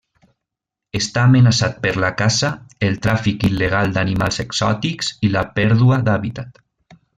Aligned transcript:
Està 0.99 1.25
amenaçat 1.27 1.75
per 1.83 1.91
la 2.05 2.09
caça, 2.21 2.49
el 2.89 2.97
tràfic 3.05 3.47
il·legal 3.51 3.95
d'animals 3.99 4.43
exòtics 4.47 5.15
i 5.29 5.33
la 5.37 5.45
pèrdua 5.61 6.03
d'hàbitat. 6.09 6.61